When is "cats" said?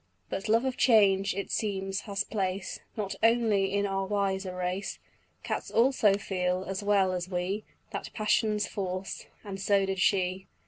5.43-5.69